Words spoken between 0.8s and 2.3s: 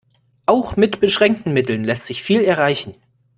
beschränkten Mitteln lässt sich